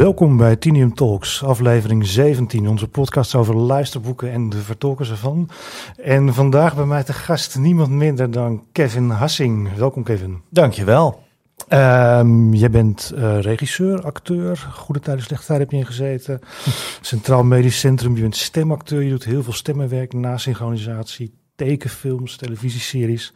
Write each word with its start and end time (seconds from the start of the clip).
Welkom 0.00 0.36
bij 0.36 0.56
Tinium 0.56 0.94
Talks, 0.94 1.44
aflevering 1.44 2.06
17, 2.06 2.68
onze 2.68 2.88
podcast 2.88 3.34
over 3.34 3.56
luisterboeken 3.56 4.32
en 4.32 4.48
de 4.48 4.56
vertolkers 4.56 5.10
ervan. 5.10 5.48
En 5.96 6.34
vandaag 6.34 6.76
bij 6.76 6.84
mij 6.84 7.02
te 7.02 7.12
gast 7.12 7.58
niemand 7.58 7.90
minder 7.90 8.30
dan 8.30 8.64
Kevin 8.72 9.10
Hassing. 9.10 9.74
Welkom 9.74 10.02
Kevin. 10.02 10.42
Dankjewel. 10.50 11.22
Um, 11.68 12.54
jij 12.54 12.70
bent 12.70 13.12
uh, 13.14 13.40
regisseur, 13.40 14.02
acteur, 14.02 14.56
Goede 14.72 15.00
Tijden, 15.00 15.24
Slechte 15.24 15.46
Tijden 15.46 15.64
heb 15.64 15.74
je 15.74 15.80
ingezeten. 15.80 16.40
Centraal 17.00 17.44
Medisch 17.44 17.80
Centrum, 17.80 18.16
je 18.16 18.22
bent 18.22 18.36
stemacteur, 18.36 19.02
je 19.02 19.10
doet 19.10 19.24
heel 19.24 19.42
veel 19.42 19.52
stemmenwerk 19.52 20.12
na 20.12 20.38
synchronisatie, 20.38 21.34
tekenfilms, 21.56 22.36
televisieseries. 22.36 23.32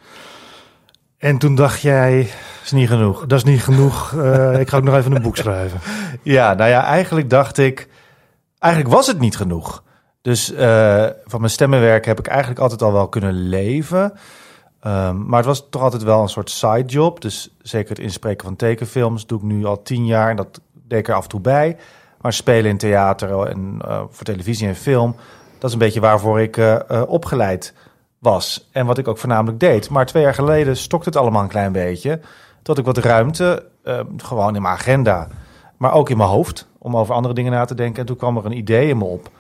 En 1.25 1.39
toen 1.39 1.55
dacht 1.55 1.81
jij... 1.81 2.17
Dat 2.17 2.65
is 2.65 2.73
niet 2.73 2.89
genoeg. 2.89 3.27
Dat 3.27 3.39
is 3.39 3.45
niet 3.45 3.63
genoeg. 3.63 4.13
Uh, 4.13 4.61
ik 4.61 4.69
ga 4.69 4.77
ook 4.77 4.83
nog 4.83 4.97
even 4.97 5.15
een 5.15 5.23
boek 5.23 5.37
schrijven. 5.37 5.81
Ja, 6.23 6.55
nou 6.55 6.71
ja, 6.71 6.85
eigenlijk 6.85 7.31
dacht 7.31 7.59
ik... 7.59 7.89
Eigenlijk 8.59 8.95
was 8.95 9.07
het 9.07 9.19
niet 9.19 9.37
genoeg. 9.37 9.83
Dus 10.23 10.53
uh, 10.53 11.07
van 11.25 11.41
mijn 11.41 11.53
stemmenwerk 11.53 12.05
heb 12.05 12.19
ik 12.19 12.27
eigenlijk 12.27 12.61
altijd 12.61 12.83
al 12.83 12.93
wel 12.93 13.09
kunnen 13.09 13.49
leven. 13.49 14.13
Um, 14.87 15.27
maar 15.27 15.39
het 15.39 15.47
was 15.47 15.67
toch 15.71 15.83
altijd 15.83 16.03
wel 16.03 16.23
een 16.23 16.29
soort 16.29 16.51
sidejob. 16.51 17.21
Dus 17.21 17.55
zeker 17.63 17.89
het 17.89 17.99
inspreken 17.99 18.47
van 18.47 18.57
tekenfilms 18.57 19.27
doe 19.27 19.39
ik 19.39 19.45
nu 19.45 19.65
al 19.65 19.83
tien 19.83 20.07
jaar. 20.07 20.31
En 20.31 20.37
dat 20.37 20.61
deed 20.73 20.99
ik 20.99 21.09
er 21.09 21.15
af 21.15 21.23
en 21.23 21.29
toe 21.29 21.41
bij. 21.41 21.77
Maar 22.21 22.33
spelen 22.33 22.71
in 22.71 22.79
theater 22.79 23.47
en 23.47 23.79
uh, 23.85 24.03
voor 24.11 24.25
televisie 24.25 24.69
en 24.69 24.77
film... 24.77 25.17
dat 25.59 25.69
is 25.69 25.73
een 25.73 25.79
beetje 25.85 26.01
waarvoor 26.01 26.41
ik 26.41 26.61
opgeleid 27.07 27.75
was. 28.25 28.69
En 28.73 28.87
wat 28.87 28.99
ik 28.99 29.09
ook 29.09 29.19
voornamelijk 29.19 29.61
deed. 29.61 29.91
Maar 29.91 30.07
twee 30.07 30.23
jaar 30.23 30.35
geleden 30.35 30.77
stokte 30.77 31.09
het 31.09 31.19
allemaal 31.19 31.43
een 31.43 31.49
klein 31.49 31.73
beetje. 31.73 32.21
Dat 32.63 32.79
ik 32.79 32.85
wat 32.85 32.99
ruimte, 32.99 33.67
uh, 33.85 34.01
gewoon 34.17 34.57
in 34.57 34.63
mijn 34.63 34.75
agenda, 34.75 35.29
maar 35.77 35.93
ook 35.93 36.11
in 36.11 36.17
mijn 36.17 36.29
hoofd, 36.29 36.69
om 36.79 36.97
over 36.97 37.15
andere 37.15 37.35
dingen 37.35 37.53
na 37.53 37.65
te 37.65 37.75
denken. 37.75 38.01
En 38.01 38.07
toen 38.07 38.17
kwam 38.17 38.37
er 38.37 38.47
een 38.47 38.57
idee 38.57 38.89
in 38.89 38.99
me 38.99 39.05
op 39.05 39.31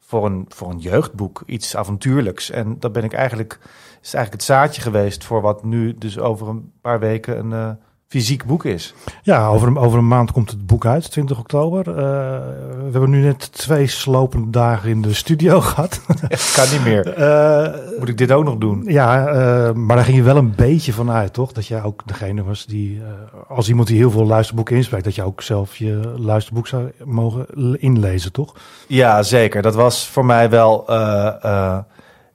voor 0.00 0.26
een, 0.26 0.44
voor 0.48 0.70
een 0.70 0.78
jeugdboek, 0.78 1.42
iets 1.46 1.76
avontuurlijks. 1.76 2.50
En 2.50 2.76
dat 2.78 2.92
ben 2.92 3.04
ik 3.04 3.12
eigenlijk, 3.12 3.58
is 4.02 4.14
eigenlijk 4.14 4.32
het 4.32 4.42
zaadje 4.42 4.82
geweest 4.82 5.24
voor 5.24 5.40
wat 5.40 5.64
nu 5.64 5.94
dus 5.98 6.18
over 6.18 6.48
een 6.48 6.72
paar 6.80 6.98
weken 6.98 7.38
een, 7.38 7.50
uh, 7.50 7.70
fysiek 8.08 8.44
boek 8.44 8.64
is. 8.64 8.94
Ja, 9.22 9.46
over 9.46 9.68
een, 9.68 9.78
over 9.78 9.98
een 9.98 10.08
maand 10.08 10.32
komt 10.32 10.50
het 10.50 10.66
boek 10.66 10.86
uit, 10.86 11.10
20 11.10 11.38
oktober. 11.38 11.88
Uh, 11.88 11.94
we 11.94 12.88
hebben 12.90 13.10
nu 13.10 13.22
net 13.22 13.52
twee 13.52 13.86
slopende 13.86 14.50
dagen 14.50 14.90
in 14.90 15.02
de 15.02 15.14
studio 15.14 15.60
gehad. 15.70 16.00
Kan 16.56 16.70
niet 16.72 16.84
meer. 16.84 17.18
Uh, 17.18 17.98
Moet 17.98 18.08
ik 18.08 18.18
dit 18.18 18.32
ook 18.32 18.44
nog 18.44 18.56
doen? 18.56 18.84
Ja, 18.84 19.28
uh, 19.28 19.72
maar 19.72 19.96
daar 19.96 20.04
ging 20.04 20.16
je 20.16 20.22
wel 20.22 20.36
een 20.36 20.54
beetje 20.54 20.92
van 20.92 21.10
uit, 21.10 21.32
toch? 21.32 21.52
Dat 21.52 21.66
jij 21.66 21.82
ook 21.82 22.02
degene 22.06 22.42
was 22.42 22.66
die, 22.66 23.02
als 23.48 23.68
iemand 23.68 23.88
die 23.88 23.96
heel 23.96 24.10
veel 24.10 24.26
luisterboeken 24.26 24.76
inspreekt, 24.76 25.04
dat 25.04 25.14
je 25.14 25.22
ook 25.22 25.42
zelf 25.42 25.76
je 25.76 26.14
luisterboek 26.16 26.66
zou 26.66 26.90
mogen 27.04 27.46
inlezen, 27.80 28.32
toch? 28.32 28.54
Ja, 28.86 29.22
zeker. 29.22 29.62
Dat 29.62 29.74
was 29.74 30.06
voor 30.06 30.24
mij 30.24 30.50
wel 30.50 30.84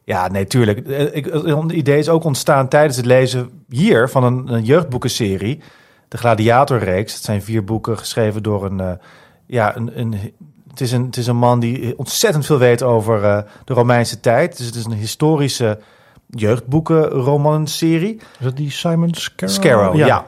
ja, 0.04 0.28
nee, 0.28 0.46
tuurlijk. 0.46 0.88
Eh, 0.88 1.16
ik, 1.16 1.26
het 1.26 1.72
idee 1.72 1.98
is 1.98 2.10
ook 2.10 2.24
ontstaan 2.24 2.68
tijdens 2.68 2.98
het 2.98 3.06
lezen 3.06 3.66
hier 3.70 4.10
van 4.10 4.24
een, 4.24 4.54
een 4.54 4.64
jeugdboekenserie. 4.64 5.62
De 6.08 6.18
Gladiatorreeks. 6.18 7.14
Het 7.14 7.24
zijn 7.24 7.42
vier 7.42 7.64
boeken 7.64 7.98
geschreven 7.98 8.44
door 8.44 8.66
een... 8.66 8.80
Uh, 8.80 8.92
ja, 9.46 9.76
een, 9.76 10.00
een, 10.00 10.14
het, 10.68 10.82
is 10.82 10.92
een, 10.92 11.06
het 11.06 11.18
is 11.18 11.28
een 11.28 11.38
man 11.38 11.60
die 11.60 11.98
ontzettend 11.98 12.46
veel 12.46 12.58
weet 12.58 12.84
over 12.84 13.24
uh, 13.24 13.40
de 13.66 13.74
Romeinse 13.74 14.20
tijd. 14.20 14.58
Dus 14.58 14.66
het 14.66 14.76
is 14.76 14.86
een 14.86 14.94
historische 14.94 15.80
jeugdboekenromanserie. 16.30 18.16
Is 18.16 18.46
dat 18.46 18.58
die 18.58 18.72
Simon 18.72 19.14
Scarrow? 19.14 19.56
Scarrow, 19.56 19.96
ja. 19.96 20.06
ja. 20.06 20.26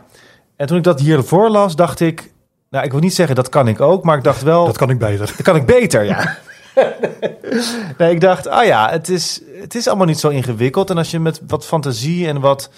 En 0.55 0.67
toen 0.67 0.77
ik 0.77 0.83
dat 0.83 0.99
hier 0.99 1.23
voorlas, 1.23 1.75
dacht 1.75 1.99
ik... 1.99 2.31
Nou, 2.69 2.85
ik 2.85 2.91
wil 2.91 2.99
niet 2.99 3.13
zeggen 3.13 3.35
dat 3.35 3.49
kan 3.49 3.67
ik 3.67 3.81
ook, 3.81 4.03
maar 4.03 4.17
ik 4.17 4.23
dacht 4.23 4.41
wel... 4.41 4.65
Dat 4.65 4.77
kan 4.77 4.89
ik 4.89 4.99
beter. 4.99 5.25
Dat 5.25 5.41
kan 5.41 5.55
ik 5.55 5.65
beter, 5.65 6.03
ja. 6.03 6.37
nee, 7.97 8.11
ik 8.11 8.21
dacht, 8.21 8.47
ah 8.47 8.65
ja, 8.65 8.89
het 8.89 9.09
is, 9.09 9.41
het 9.61 9.75
is 9.75 9.87
allemaal 9.87 10.05
niet 10.05 10.19
zo 10.19 10.29
ingewikkeld. 10.29 10.89
En 10.89 10.97
als 10.97 11.11
je 11.11 11.19
met 11.19 11.41
wat 11.47 11.65
fantasie 11.65 12.27
en 12.27 12.39
wat... 12.39 12.69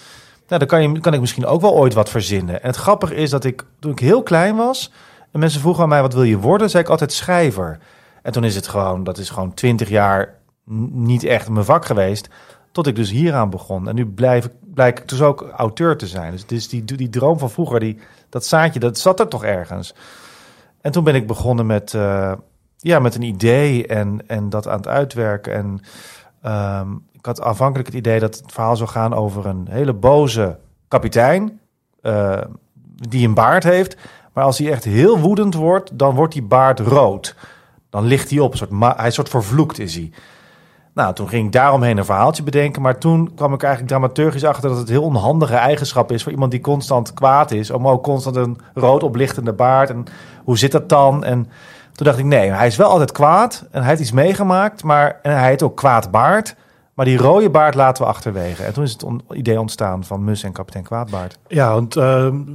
Nou, 0.47 0.59
dan 0.59 0.67
kan, 0.67 0.91
je, 0.91 0.99
kan 0.99 1.13
ik 1.13 1.19
misschien 1.19 1.45
ook 1.45 1.61
wel 1.61 1.73
ooit 1.73 1.93
wat 1.93 2.09
verzinnen. 2.09 2.61
En 2.61 2.67
het 2.67 2.75
grappige 2.75 3.15
is 3.15 3.29
dat 3.29 3.43
ik, 3.43 3.65
toen 3.79 3.91
ik 3.91 3.99
heel 3.99 4.23
klein 4.23 4.55
was... 4.55 4.91
en 5.31 5.39
mensen 5.39 5.61
vroegen 5.61 5.83
aan 5.83 5.89
mij, 5.89 6.01
wat 6.01 6.13
wil 6.13 6.23
je 6.23 6.37
worden? 6.37 6.69
zei 6.69 6.83
ik 6.83 6.89
altijd 6.89 7.11
schrijver. 7.11 7.79
En 8.21 8.31
toen 8.31 8.43
is 8.43 8.55
het 8.55 8.67
gewoon, 8.67 9.03
dat 9.03 9.17
is 9.17 9.29
gewoon 9.29 9.53
twintig 9.53 9.89
jaar 9.89 10.33
niet 10.91 11.23
echt 11.23 11.49
mijn 11.49 11.65
vak 11.65 11.85
geweest... 11.85 12.29
tot 12.71 12.87
ik 12.87 12.95
dus 12.95 13.09
hieraan 13.09 13.49
begon. 13.49 13.87
En 13.87 13.95
nu 13.95 14.05
blijf, 14.05 14.49
blijk 14.61 14.99
ik 14.99 15.09
dus 15.09 15.21
ook 15.21 15.49
auteur 15.57 15.97
te 15.97 16.07
zijn. 16.07 16.31
Dus, 16.31 16.45
dus 16.45 16.67
die, 16.67 16.83
die 16.83 17.09
droom 17.09 17.39
van 17.39 17.51
vroeger, 17.51 17.79
die, 17.79 17.99
dat 18.29 18.45
zaadje, 18.45 18.79
dat 18.79 18.97
zat 18.97 19.19
er 19.19 19.27
toch 19.27 19.43
ergens. 19.43 19.95
En 20.81 20.91
toen 20.91 21.03
ben 21.03 21.15
ik 21.15 21.27
begonnen 21.27 21.65
met... 21.65 21.93
Uh, 21.93 22.31
ja, 22.85 22.99
met 22.99 23.15
een 23.15 23.21
idee 23.21 23.87
en, 23.87 24.27
en 24.27 24.49
dat 24.49 24.67
aan 24.67 24.77
het 24.77 24.87
uitwerken. 24.87 25.53
En 25.53 25.79
um, 26.81 27.03
ik 27.11 27.25
had 27.25 27.41
aanvankelijk 27.41 27.87
het 27.87 27.97
idee 27.97 28.19
dat 28.19 28.35
het 28.35 28.51
verhaal 28.51 28.75
zou 28.75 28.89
gaan 28.89 29.13
over 29.13 29.45
een 29.45 29.67
hele 29.69 29.93
boze 29.93 30.57
kapitein. 30.87 31.59
Uh, 32.01 32.37
die 32.95 33.27
een 33.27 33.33
baard 33.33 33.63
heeft. 33.63 33.97
Maar 34.33 34.43
als 34.43 34.57
hij 34.57 34.71
echt 34.71 34.83
heel 34.83 35.19
woedend 35.19 35.53
wordt, 35.53 35.97
dan 35.99 36.15
wordt 36.15 36.33
die 36.33 36.43
baard 36.43 36.79
rood. 36.79 37.35
Dan 37.89 38.05
ligt 38.05 38.29
hij 38.29 38.39
op. 38.39 38.51
Een 38.51 38.57
soort 38.57 38.97
hij 38.97 39.11
soort 39.11 39.29
vervloekt 39.29 39.79
is 39.79 39.95
hij. 39.95 40.11
Nou, 40.93 41.13
toen 41.13 41.29
ging 41.29 41.45
ik 41.45 41.51
daaromheen 41.51 41.97
een 41.97 42.05
verhaaltje 42.05 42.43
bedenken. 42.43 42.81
Maar 42.81 42.97
toen 42.97 43.33
kwam 43.35 43.53
ik 43.53 43.63
eigenlijk 43.63 43.93
dramaturgisch 43.93 44.43
achter 44.43 44.69
dat 44.69 44.77
het 44.77 44.89
heel 44.89 45.03
onhandige 45.03 45.55
eigenschap 45.55 46.11
is 46.11 46.23
voor 46.23 46.31
iemand 46.31 46.51
die 46.51 46.61
constant 46.61 47.13
kwaad 47.13 47.51
is. 47.51 47.71
Om 47.71 47.87
ook 47.87 48.03
constant 48.03 48.35
een 48.35 48.57
rood 48.73 49.03
oplichtende 49.03 49.53
baard. 49.53 49.89
En 49.89 50.03
hoe 50.43 50.57
zit 50.57 50.71
dat 50.71 50.89
dan? 50.89 51.23
En 51.23 51.47
toen 51.95 52.05
dacht 52.05 52.17
ik, 52.19 52.25
nee, 52.25 52.51
hij 52.51 52.67
is 52.67 52.75
wel 52.75 52.89
altijd 52.89 53.11
kwaad 53.11 53.65
en 53.71 53.79
hij 53.79 53.89
heeft 53.89 54.01
iets 54.01 54.11
meegemaakt, 54.11 54.83
maar 54.83 55.19
en 55.21 55.37
hij 55.37 55.49
heet 55.49 55.63
ook 55.63 55.77
kwaadbaard. 55.77 56.55
Maar 56.93 57.05
die 57.05 57.17
rode 57.17 57.49
baard 57.49 57.75
laten 57.75 58.03
we 58.03 58.09
achterwege. 58.09 58.63
En 58.63 58.73
toen 58.73 58.83
is 58.83 58.91
het 58.91 59.05
idee 59.31 59.59
ontstaan 59.59 60.03
van 60.03 60.23
Mus 60.23 60.43
en 60.43 60.51
kapitein 60.51 60.83
Kwaadbaard. 60.83 61.37
Ja, 61.47 61.73
want 61.73 61.95
uh, 61.95 62.03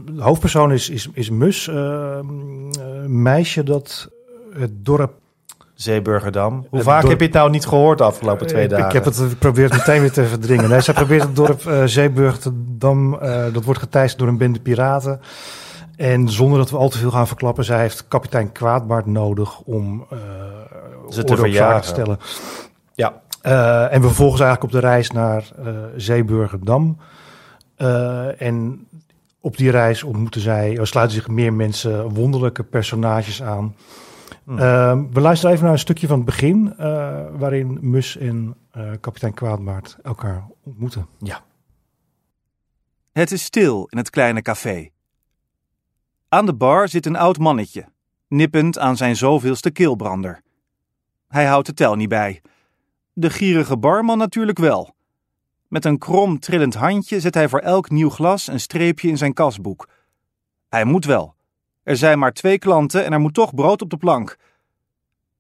de 0.07 0.23
hoofdpersoon 0.23 0.73
is, 0.73 0.89
is, 0.89 1.09
is 1.13 1.31
Mus, 1.31 1.67
uh, 1.67 2.19
meisje 3.07 3.63
dat 3.63 4.09
het 4.55 4.85
dorp 4.85 5.13
Zeeburgerdam. 5.75 6.67
Hoe 6.71 6.83
vaak 6.83 7.09
heb 7.09 7.19
je 7.19 7.25
het 7.25 7.35
nou 7.35 7.51
niet 7.51 7.67
gehoord 7.67 7.99
de 7.99 8.05
afgelopen 8.05 8.47
twee 8.47 8.69
dagen? 8.69 8.87
Ik 8.87 8.93
heb 8.93 9.05
het 9.05 9.17
geprobeerd 9.17 9.73
meteen 9.73 10.01
weer 10.01 10.13
te 10.13 10.25
verdringen. 10.25 10.69
Nee, 10.69 10.81
zij 10.81 10.95
probeert 10.95 11.23
het 11.23 11.37
dorp 11.37 11.63
uh, 11.63 11.83
Zeeburgerdam, 11.85 13.15
uh, 13.15 13.45
dat 13.53 13.65
wordt 13.65 13.81
geteisterd 13.81 14.19
door 14.19 14.29
een 14.29 14.39
bende 14.39 14.61
piraten. 14.61 15.21
En 16.01 16.29
zonder 16.29 16.59
dat 16.59 16.71
we 16.71 16.77
al 16.77 16.89
te 16.89 16.99
veel 16.99 17.11
gaan 17.11 17.27
verklappen, 17.27 17.65
zij 17.65 17.81
heeft 17.81 18.09
kapitein 18.09 18.53
Kwaadbaard 18.53 19.07
nodig 19.07 19.61
om 19.61 20.07
uh, 20.13 20.19
Ze 21.09 21.25
te 21.25 21.37
verjagen. 21.37 21.81
te 21.81 21.89
stellen. 21.89 22.19
Ja. 22.95 23.23
Uh, 23.43 23.93
en 23.93 24.01
we 24.01 24.09
volgen 24.09 24.45
eigenlijk 24.45 24.63
op 24.63 24.81
de 24.81 24.87
reis 24.87 25.11
naar 25.11 25.51
uh, 25.59 25.75
Zeeburgerdam. 25.97 26.99
En 28.39 28.87
op 29.41 29.57
die 29.57 29.71
reis 29.71 30.03
ontmoeten 30.03 30.41
zij, 30.41 30.79
sluiten 30.83 31.17
zich 31.17 31.29
meer 31.29 31.53
mensen, 31.53 32.09
wonderlijke 32.09 32.65
personages 32.65 33.43
aan. 33.43 33.77
Hmm. 34.45 34.57
we 35.13 35.21
luisteren 35.21 35.53
even 35.53 35.65
naar 35.65 35.75
een 35.75 35.81
stukje 35.81 36.07
van 36.07 36.17
het 36.17 36.27
begin, 36.27 36.75
waarin 37.39 37.79
Mus 37.81 38.17
en 38.17 38.57
kapitein 39.01 39.35
Kwaadbaard 39.35 39.97
elkaar 40.03 40.47
ontmoeten. 40.65 41.07
Ja. 41.19 41.43
Het 43.13 43.33
is 43.33 43.43
stil 43.43 43.87
in 43.91 43.99
het 43.99 44.11
kleine 44.11 44.43
café. 44.43 44.91
Aan 46.33 46.47
de 46.47 46.55
bar 46.55 46.89
zit 46.89 47.07
een 47.07 47.17
oud 47.17 47.39
mannetje, 47.39 47.89
nippend 48.29 48.79
aan 48.79 48.97
zijn 48.97 49.17
zoveelste 49.17 49.71
keelbrander. 49.71 50.43
Hij 51.29 51.47
houdt 51.47 51.67
de 51.67 51.75
tel 51.75 51.95
niet 51.95 52.09
bij. 52.09 52.43
De 53.13 53.31
gierige 53.31 53.77
barman 53.77 54.19
natuurlijk 54.19 54.59
wel. 54.59 54.95
Met 55.69 55.85
een 55.85 55.99
krom 55.99 56.39
trillend 56.39 56.75
handje 56.75 57.21
zet 57.21 57.35
hij 57.35 57.49
voor 57.49 57.59
elk 57.59 57.91
nieuw 57.91 58.11
glas 58.11 58.47
een 58.47 58.61
streepje 58.61 59.09
in 59.09 59.17
zijn 59.17 59.33
kasboek. 59.33 59.89
Hij 60.69 60.85
moet 60.85 61.05
wel. 61.05 61.35
Er 61.83 61.97
zijn 61.97 62.19
maar 62.19 62.33
twee 62.33 62.59
klanten 62.59 63.05
en 63.05 63.13
er 63.13 63.21
moet 63.21 63.35
toch 63.35 63.55
brood 63.55 63.83
op 63.83 63.91
de 63.91 63.97
plank. 63.97 64.37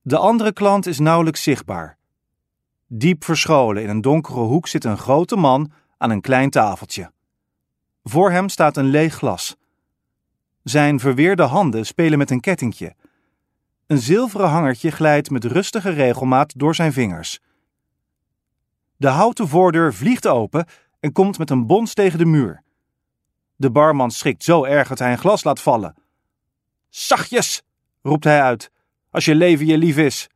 De 0.03 0.17
andere 0.17 0.53
klant 0.53 0.87
is 0.87 0.99
nauwelijks 0.99 1.43
zichtbaar. 1.43 1.97
Diep 2.87 3.25
verscholen 3.25 3.82
in 3.82 3.88
een 3.88 4.00
donkere 4.00 4.41
hoek 4.41 4.67
zit 4.67 4.85
een 4.85 4.99
grote 4.99 5.37
man 5.37 5.73
aan 5.99 6.11
een 6.11 6.20
klein 6.20 6.50
tafeltje. 6.50 7.12
Voor 8.03 8.31
hem 8.31 8.49
staat 8.49 8.76
een 8.76 8.91
leeg 8.91 9.14
glas. 9.14 9.59
Zijn 10.62 11.01
verweerde 11.01 11.43
handen 11.43 11.87
spelen 11.87 12.19
met 12.19 12.31
een 12.31 12.41
kettingje. 12.41 12.95
Een 13.87 13.99
zilveren 13.99 14.49
hangertje 14.49 14.91
glijdt 14.91 15.31
met 15.31 15.45
rustige 15.45 15.91
regelmaat 15.91 16.59
door 16.59 16.75
zijn 16.75 16.93
vingers. 16.93 17.41
De 18.97 19.09
houten 19.09 19.49
voordeur 19.49 19.95
vliegt 19.95 20.27
open 20.27 20.67
en 21.01 21.12
komt 21.12 21.39
met 21.39 21.51
een 21.51 21.67
bons 21.67 21.95
tegen 21.95 22.19
de 22.19 22.25
muur. 22.25 22.62
De 23.57 23.71
barman 23.71 24.11
schrikt 24.11 24.45
zo 24.45 24.65
erg 24.65 24.89
dat 24.89 24.99
hij 24.99 25.12
een 25.12 25.19
glas 25.19 25.45
laat 25.45 25.61
vallen. 25.61 25.95
Zachtjes, 26.89 27.62
roept 28.03 28.25
hij 28.25 28.43
uit, 28.43 28.71
als 29.11 29.25
je 29.25 29.35
leven 29.35 29.67
je 29.67 29.79
lief 29.79 29.97
is. 29.97 30.29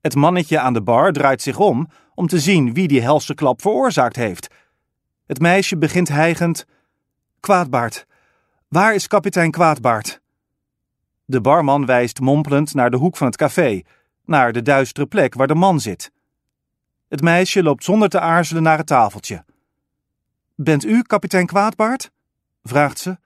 Het 0.00 0.14
mannetje 0.14 0.58
aan 0.58 0.72
de 0.72 0.82
bar 0.82 1.12
draait 1.12 1.42
zich 1.42 1.58
om 1.58 1.88
om 2.14 2.26
te 2.26 2.40
zien 2.40 2.74
wie 2.74 2.88
die 2.88 3.00
helse 3.00 3.34
klap 3.34 3.60
veroorzaakt 3.60 4.16
heeft. 4.16 4.48
Het 5.26 5.40
meisje 5.40 5.78
begint 5.78 6.08
hijgend: 6.08 6.66
Kwaadbaard, 7.40 8.06
Waar 8.68 8.94
is 8.94 9.06
kapitein 9.06 9.50
Kwaadbaard? 9.50 10.20
De 11.24 11.40
barman 11.40 11.86
wijst 11.86 12.20
mompelend 12.20 12.74
naar 12.74 12.90
de 12.90 12.96
hoek 12.96 13.16
van 13.16 13.26
het 13.26 13.36
café, 13.36 13.82
naar 14.24 14.52
de 14.52 14.62
duistere 14.62 15.06
plek 15.06 15.34
waar 15.34 15.46
de 15.46 15.54
man 15.54 15.80
zit. 15.80 16.12
Het 17.08 17.22
meisje 17.22 17.62
loopt 17.62 17.84
zonder 17.84 18.08
te 18.08 18.20
aarzelen 18.20 18.62
naar 18.62 18.78
het 18.78 18.86
tafeltje. 18.86 19.44
Bent 20.54 20.84
u 20.84 21.02
kapitein 21.02 21.46
Kwaadbaard? 21.46 22.10
vraagt 22.62 22.98
ze. 22.98 23.18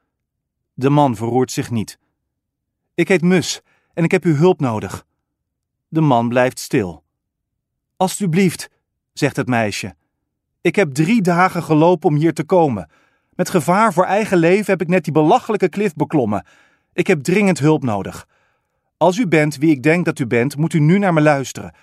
De 0.74 0.90
man 0.90 1.16
verroert 1.16 1.52
zich 1.52 1.70
niet. 1.70 1.98
Ik 2.94 3.08
heet 3.08 3.22
Mus 3.22 3.60
en 3.94 4.04
ik 4.04 4.10
heb 4.10 4.24
uw 4.24 4.34
hulp 4.34 4.60
nodig. 4.60 5.06
De 5.88 6.00
man 6.00 6.28
blijft 6.28 6.58
stil. 6.58 7.04
Alsjeblieft, 7.96 8.70
zegt 9.12 9.36
het 9.36 9.48
meisje. 9.48 9.94
Ik 10.60 10.76
heb 10.76 10.94
drie 10.94 11.22
dagen 11.22 11.62
gelopen 11.62 12.08
om 12.08 12.16
hier 12.16 12.34
te 12.34 12.44
komen. 12.44 12.90
Met 13.34 13.50
gevaar 13.50 13.92
voor 13.92 14.04
eigen 14.04 14.38
leven 14.38 14.70
heb 14.70 14.80
ik 14.80 14.88
net 14.88 15.04
die 15.04 15.12
belachelijke 15.12 15.68
klif 15.68 15.94
beklommen. 15.94 16.46
Ik 16.92 17.06
heb 17.06 17.22
dringend 17.22 17.58
hulp 17.58 17.82
nodig. 17.82 18.26
Als 18.96 19.18
u 19.18 19.26
bent 19.26 19.56
wie 19.56 19.70
ik 19.70 19.82
denk 19.82 20.04
dat 20.04 20.18
u 20.18 20.26
bent, 20.26 20.56
moet 20.56 20.72
u 20.72 20.80
nu 20.80 20.98
naar 20.98 21.12
me 21.12 21.20
luisteren. 21.20 21.74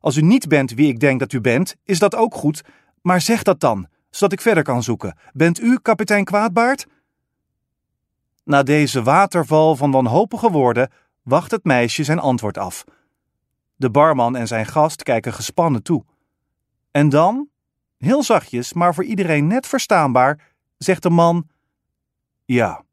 Als 0.00 0.16
u 0.16 0.20
niet 0.20 0.48
bent 0.48 0.70
wie 0.70 0.88
ik 0.88 1.00
denk 1.00 1.20
dat 1.20 1.32
u 1.32 1.40
bent, 1.40 1.76
is 1.84 1.98
dat 1.98 2.14
ook 2.14 2.34
goed, 2.34 2.62
maar 3.02 3.20
zeg 3.20 3.42
dat 3.42 3.60
dan, 3.60 3.86
zodat 4.10 4.32
ik 4.32 4.40
verder 4.40 4.62
kan 4.62 4.82
zoeken. 4.82 5.18
Bent 5.32 5.60
u 5.60 5.78
kapitein 5.82 6.24
Kwaadbaard? 6.24 6.86
Na 8.44 8.62
deze 8.62 9.02
waterval 9.02 9.76
van 9.76 9.90
wanhopige 9.90 10.50
woorden 10.50 10.90
wacht 11.22 11.50
het 11.50 11.64
meisje 11.64 12.04
zijn 12.04 12.18
antwoord 12.18 12.58
af. 12.58 12.84
De 13.76 13.90
barman 13.90 14.36
en 14.36 14.46
zijn 14.46 14.66
gast 14.66 15.02
kijken 15.02 15.32
gespannen 15.32 15.82
toe. 15.82 16.04
En 16.90 17.08
dan, 17.08 17.48
heel 17.98 18.22
zachtjes, 18.22 18.72
maar 18.72 18.94
voor 18.94 19.04
iedereen 19.04 19.46
net 19.46 19.66
verstaanbaar, 19.66 20.54
zegt 20.78 21.02
de 21.02 21.10
man: 21.10 21.46
Ja. 22.44 22.84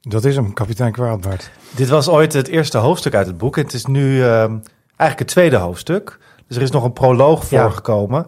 Dat 0.00 0.24
is 0.24 0.36
hem, 0.36 0.52
kapitein 0.52 0.92
Kwaadbaard. 0.92 1.50
Dit 1.76 1.88
was 1.88 2.08
ooit 2.08 2.32
het 2.32 2.48
eerste 2.48 2.78
hoofdstuk 2.78 3.14
uit 3.14 3.26
het 3.26 3.38
boek. 3.38 3.56
Het 3.56 3.72
is 3.72 3.86
nu 3.86 4.22
ehm, 4.22 4.58
eigenlijk 4.86 5.18
het 5.18 5.28
tweede 5.28 5.56
hoofdstuk. 5.56 6.18
Dus 6.46 6.56
er 6.56 6.62
is 6.62 6.70
nog 6.70 6.84
een 6.84 6.92
proloog 6.92 7.50
Ja. 7.50 7.62
voorgekomen. 7.62 8.26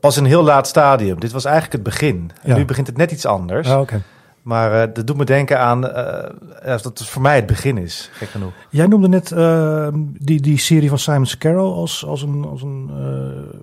Pas 0.00 0.16
in 0.16 0.22
een 0.22 0.28
heel 0.28 0.42
laat 0.42 0.66
stadium. 0.66 1.20
Dit 1.20 1.32
was 1.32 1.44
eigenlijk 1.44 1.74
het 1.74 1.82
begin. 1.82 2.30
En. 2.42 2.56
Nu 2.56 2.64
begint 2.64 2.86
het 2.86 2.96
net 2.96 3.10
iets 3.10 3.26
anders. 3.26 3.68
Ah, 3.68 3.80
oké. 3.80 4.02
Maar 4.42 4.82
eh, 4.82 4.94
dat 4.94 5.06
doet 5.06 5.16
me 5.16 5.24
denken 5.24 5.60
aan 5.60 5.88
eh, 5.88 6.30
ja, 6.64 6.76
dat 6.76 6.84
het 6.98 7.08
voor 7.08 7.22
mij 7.22 7.36
het 7.36 7.46
begin 7.46 7.78
is. 7.78 8.10
Gek 8.12 8.28
genoeg. 8.28 8.52
Jij 8.70 8.86
noemde 8.86 9.08
net 9.08 9.32
eh, 9.32 9.88
die, 10.18 10.40
die 10.40 10.58
serie 10.58 10.88
van 10.88 10.98
Simon 10.98 11.26
Scarrow 11.26 11.74
als, 11.74 12.04
als 12.06 12.22
een, 12.22 12.44
als 12.44 12.62
een 12.62 12.90
eh, 12.90 13.58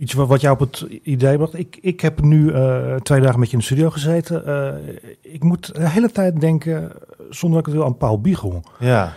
iets 0.00 0.12
wat, 0.12 0.28
wat 0.28 0.40
jou 0.40 0.54
op 0.54 0.60
het 0.60 0.86
idee 1.02 1.36
bracht. 1.36 1.58
Ik, 1.58 1.78
ik 1.80 2.00
heb 2.00 2.20
nu 2.22 2.52
eh, 2.52 2.94
twee 2.94 3.20
dagen 3.20 3.38
met 3.38 3.46
je 3.48 3.52
in 3.52 3.58
de 3.58 3.64
studio 3.64 3.90
gezeten. 3.90 4.46
Eh, 4.46 4.74
ik 5.22 5.42
moet 5.44 5.74
de 5.74 5.88
hele 5.88 6.10
tijd 6.10 6.40
denken, 6.40 6.92
zonder 7.30 7.58
dat 7.58 7.58
ik 7.58 7.66
het 7.66 7.74
wil, 7.74 7.84
aan 7.84 7.96
Paul 7.96 8.20
Biegel. 8.20 8.62
Ja. 8.78 9.12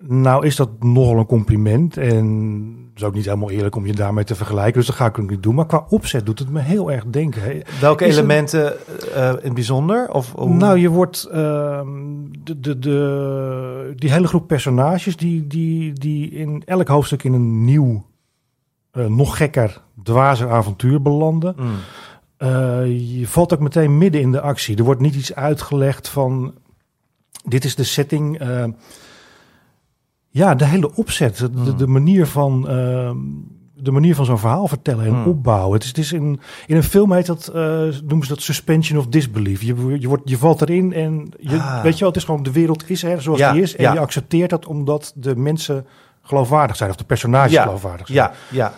Nou 0.00 0.46
is 0.46 0.56
dat 0.56 0.68
nogal 0.80 1.18
een 1.18 1.26
compliment 1.26 1.96
en 1.96 2.26
het 2.88 2.96
is 2.96 3.04
ook 3.04 3.14
niet 3.14 3.24
helemaal 3.24 3.50
eerlijk 3.50 3.76
om 3.76 3.86
je 3.86 3.92
daarmee 3.92 4.24
te 4.24 4.34
vergelijken. 4.34 4.72
Dus 4.74 4.86
dat 4.86 4.96
ga 4.96 5.06
ik 5.06 5.18
ook 5.18 5.30
niet 5.30 5.42
doen. 5.42 5.54
Maar 5.54 5.66
qua 5.66 5.86
opzet 5.88 6.26
doet 6.26 6.38
het 6.38 6.50
me 6.50 6.60
heel 6.60 6.92
erg 6.92 7.04
denken. 7.06 7.42
Welke 7.80 8.04
Is 8.04 8.16
het- 8.16 8.24
elementen 8.24 8.72
eh, 9.14 9.28
in 9.28 9.36
het 9.42 9.54
bijzonder? 9.54 10.12
Of, 10.12 10.32
hoe- 10.32 10.54
Nou, 10.54 10.78
je 10.78 10.88
wordt 10.88 11.24
ehm, 11.32 11.88
de, 12.44 12.60
de, 12.60 12.78
de, 12.78 13.92
die 13.96 14.12
hele 14.12 14.26
groep 14.26 14.46
personages 14.46 15.16
die, 15.16 15.46
die, 15.46 15.92
die 15.92 16.30
in 16.30 16.62
elk 16.66 16.88
hoofdstuk 16.88 17.22
in 17.24 17.32
een 17.32 17.64
nieuw, 17.64 18.04
nog 19.06 19.36
gekker, 19.36 19.80
dwazer 20.02 20.50
avontuur 20.50 21.02
belanden. 21.02 21.54
Mm. 21.58 21.70
Eh, 22.36 22.48
je 23.18 23.26
valt 23.28 23.52
ook 23.52 23.60
meteen 23.60 23.98
midden 23.98 24.20
in 24.20 24.32
de 24.32 24.40
actie. 24.40 24.76
Er 24.76 24.84
wordt 24.84 25.00
niet 25.00 25.14
iets 25.14 25.34
uitgelegd 25.34 26.08
van 26.08 26.54
dit 27.44 27.64
is 27.64 27.74
de 27.74 27.84
setting. 27.84 28.38
eh, 28.38 28.64
ja, 30.28 30.54
de 30.54 30.64
hele 30.64 30.94
opzet, 30.94 31.36
de, 31.64 31.74
de 31.74 31.86
manier 31.86 32.26
van. 32.26 32.68
ehm, 32.68 33.16
de 33.80 33.90
manier 33.90 34.14
van 34.14 34.24
zo'n 34.24 34.38
verhaal 34.38 34.68
vertellen 34.68 35.04
en 35.06 35.12
Hmm. 35.14 35.26
opbouwen. 35.26 35.72
Het 35.72 35.82
is, 35.82 35.88
het 35.88 35.98
is 35.98 36.12
in, 36.12 36.40
in 36.66 36.76
een 36.76 36.82
film 36.82 37.12
heet 37.12 37.26
dat, 37.26 37.48
eh, 37.48 37.62
noemen 38.04 38.22
ze 38.22 38.28
dat 38.28 38.42
suspension 38.42 38.98
of 38.98 39.06
disbelief. 39.06 39.62
Je, 39.62 39.96
je, 40.00 40.08
wordt, 40.08 40.28
je 40.28 40.38
valt 40.38 40.60
erin 40.62 40.92
en 40.92 41.28
je, 41.40 41.56
Ah. 41.56 41.82
weet 41.82 41.92
je 41.92 41.98
wel, 41.98 42.08
het 42.08 42.16
is 42.16 42.24
gewoon 42.24 42.42
de 42.42 42.52
wereld 42.52 42.90
is 42.90 43.02
er 43.02 43.22
zoals 43.22 43.38
Ja, 43.38 43.52
die 43.52 43.62
is. 43.62 43.76
En 43.76 43.82
ja. 43.82 43.92
je 43.92 43.98
accepteert 43.98 44.50
dat 44.50 44.66
omdat 44.66 45.12
de 45.16 45.36
mensen 45.36 45.86
geloofwaardig 46.22 46.76
zijn 46.76 46.90
of 46.90 46.96
de 46.96 47.04
personages 47.04 47.52
Ja, 47.52 47.62
geloofwaardig 47.62 48.06
zijn. 48.06 48.18
Ja, 48.18 48.32
ja. 48.50 48.72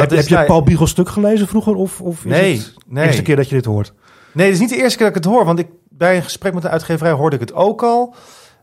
Heb, 0.00 0.10
heb 0.10 0.26
je 0.26 0.34
nou, 0.34 0.46
Paul 0.46 0.62
Biegel 0.62 0.86
stuk 0.86 1.08
gelezen 1.08 1.48
vroeger? 1.48 1.74
Of, 1.74 2.00
of 2.00 2.18
is 2.24 2.30
Nee, 2.30 2.56
het 2.56 2.74
de 2.76 2.82
nee. 2.86 3.06
eerste 3.06 3.22
keer 3.22 3.36
dat 3.36 3.48
je 3.48 3.54
dit 3.54 3.64
hoort? 3.64 3.92
Nee, 4.32 4.46
het 4.46 4.54
is 4.54 4.60
niet 4.60 4.70
de 4.70 4.76
eerste 4.76 4.96
keer 4.98 5.06
dat 5.06 5.16
ik 5.16 5.22
het 5.24 5.32
hoor. 5.32 5.44
Want 5.44 5.58
ik, 5.58 5.68
bij 5.90 6.16
een 6.16 6.22
gesprek 6.22 6.54
met 6.54 6.64
een 6.64 6.70
uitgeverij 6.70 7.12
hoorde 7.12 7.34
ik 7.36 7.40
het 7.42 7.54
ook 7.54 7.82
al. 7.82 8.14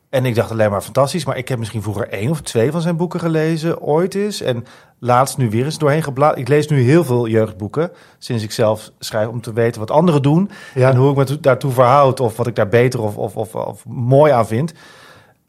En 0.10 0.26
ik 0.26 0.36
dacht 0.36 0.52
alleen 0.52 0.70
maar 0.72 0.82
fantastisch. 0.82 1.26
Maar 1.26 1.38
ik 1.38 1.48
heb 1.48 1.60
misschien 1.60 1.82
vroeger 1.82 2.08
één 2.10 2.30
of 2.30 2.42
twee 2.42 2.72
van 2.72 2.82
zijn 2.82 2.98
boeken 2.98 3.20
gelezen. 3.20 3.82
Ooit 3.82 4.16
eens. 4.16 4.42
En 4.42 4.66
laatst 5.00 5.38
nu 5.38 5.50
weer 5.50 5.66
eens 5.66 5.78
doorheen 5.78 6.04
gebladerd. 6.04 6.40
Ik 6.40 6.48
lees 6.48 6.68
nu 6.68 6.82
heel 6.82 7.04
veel 7.04 7.28
jeugdboeken. 7.28 7.92
Sinds 8.18 8.44
ik 8.44 8.52
zelf 8.52 8.92
schrijf. 9.00 9.28
Om 9.28 9.42
te 9.42 9.54
weten 9.54 9.80
wat 9.80 9.92
anderen 9.92 10.22
doen. 10.22 10.50
Ja. 10.74 10.90
En 10.90 10.96
hoe 10.96 11.12
ik 11.12 11.18
me 11.18 11.24
to- 11.24 11.40
daartoe 11.40 11.72
verhoud. 11.72 12.20
Of 12.20 12.38
wat 12.38 12.48
ik 12.48 12.56
daar 12.56 12.68
beter 12.70 13.02
of, 13.02 13.18
of, 13.18 13.36
of, 13.36 13.56
of 13.56 13.86
mooi 13.88 14.32
aan 14.32 14.48
vind. 14.48 14.74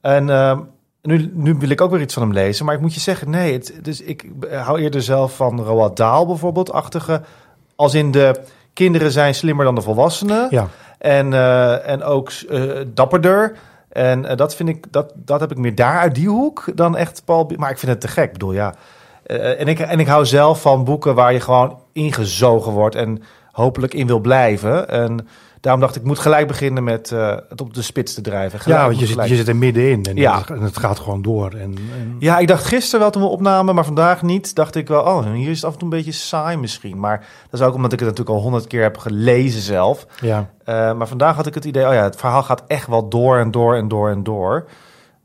En 0.00 0.30
ehm, 0.30 0.58
nu, 1.02 1.30
nu 1.34 1.54
wil 1.54 1.70
ik 1.70 1.80
ook 1.80 1.90
weer 1.90 2.00
iets 2.00 2.14
van 2.14 2.22
hem 2.22 2.32
lezen. 2.32 2.64
Maar 2.64 2.74
ik 2.74 2.80
moet 2.80 2.94
je 2.94 3.00
zeggen, 3.00 3.30
nee. 3.30 3.52
Het, 3.52 3.74
dus 3.82 4.00
ik 4.00 4.30
hou 4.50 4.80
eerder 4.80 5.02
zelf 5.02 5.36
van 5.36 5.60
Roald 5.60 5.96
Dahl 5.96 6.26
bijvoorbeeld. 6.26 6.72
Achtige. 6.72 7.22
Als 7.76 7.94
in 7.94 8.10
de 8.10 8.40
kinderen 8.72 9.12
zijn 9.12 9.34
slimmer 9.34 9.64
dan 9.64 9.74
de 9.74 9.80
volwassenen. 9.80 10.46
Ja. 10.50 10.68
En, 10.98 11.32
eh, 11.32 11.88
en 11.88 12.02
ook 12.02 12.30
eh, 12.30 12.62
dapperder. 12.86 13.56
En 13.88 14.24
eh, 14.24 14.36
dat 14.36 14.54
vind 14.54 14.68
ik, 14.68 14.92
dat, 14.92 15.12
dat 15.14 15.40
heb 15.40 15.50
ik 15.50 15.58
meer 15.58 15.74
daar 15.74 15.98
uit 15.98 16.14
die 16.14 16.28
hoek 16.28 16.64
dan 16.74 16.96
echt 16.96 17.22
Paul. 17.24 17.50
Maar 17.56 17.70
ik 17.70 17.78
vind 17.78 17.92
het 17.92 18.00
te 18.00 18.08
gek. 18.08 18.24
Ik 18.24 18.32
bedoel, 18.32 18.52
ja. 18.52 18.74
En, 19.26 19.68
ik, 19.68 19.78
en 19.78 20.00
ik 20.00 20.06
hou 20.06 20.26
zelf 20.26 20.60
van 20.60 20.84
boeken 20.84 21.14
waar 21.14 21.32
je 21.32 21.40
gewoon 21.40 21.78
ingezogen 21.92 22.72
wordt 22.72 22.94
en 22.94 23.22
hopelijk 23.52 23.94
in 23.94 24.06
wil 24.06 24.20
blijven. 24.20 24.88
En 24.88 25.28
daarom 25.60 25.80
dacht 25.80 25.94
ik, 25.96 26.00
ik 26.00 26.06
moet 26.06 26.18
gelijk 26.18 26.46
beginnen 26.46 26.84
met 26.84 27.12
eh, 27.12 27.36
het 27.48 27.60
op 27.60 27.74
de 27.74 27.82
spits 27.82 28.14
te 28.14 28.20
drijven. 28.20 28.60
Gelijk, 28.60 28.80
Ja, 28.80 28.86
want 28.86 28.98
je 29.00 29.06
zit, 29.06 29.28
je 29.28 29.36
zit 29.36 29.48
er 29.48 29.56
middenin 29.56 30.04
en, 30.04 30.16
Ja. 30.16 30.38
het, 30.38 30.50
en 30.50 30.60
het 30.60 30.76
gaat 30.78 30.98
gewoon 30.98 31.22
door. 31.22 31.50
En, 31.52 31.74
en 31.98 32.16
Ja, 32.18 32.38
ik 32.38 32.48
dacht 32.48 32.64
gisteren 32.64 33.00
wel 33.00 33.10
toen 33.10 33.22
we 33.22 33.28
opnamen, 33.28 33.74
maar 33.74 33.84
vandaag 33.84 34.22
niet. 34.22 34.54
Dacht 34.54 34.74
ik 34.74 34.88
wel, 34.88 35.02
oh, 35.02 35.32
hier 35.32 35.50
is 35.50 35.56
het 35.56 35.64
af 35.64 35.72
en 35.72 35.78
toe 35.78 35.88
een 35.90 35.96
beetje 35.96 36.12
saai 36.12 36.56
misschien. 36.56 36.98
Maar 37.00 37.26
dat 37.50 37.60
is 37.60 37.66
ook 37.66 37.74
omdat 37.74 37.92
ik 37.92 37.98
het 37.98 38.08
natuurlijk 38.08 38.36
al 38.36 38.42
honderd 38.42 38.66
keer 38.66 38.82
heb 38.82 38.96
gelezen 38.98 39.60
zelf. 39.62 40.06
ja. 40.20 40.50
Eh, 40.64 40.92
maar 40.94 41.08
vandaag 41.08 41.36
had 41.36 41.46
ik 41.46 41.54
het 41.54 41.64
idee, 41.64 41.86
oh 41.86 41.92
ja, 41.92 42.02
het 42.02 42.16
verhaal 42.16 42.42
gaat 42.42 42.62
echt 42.66 42.86
wel 42.86 43.08
door 43.08 43.38
en 43.38 43.50
door 43.50 43.74
en 43.76 43.88
door 43.88 44.08
en 44.10 44.22
door. 44.22 44.68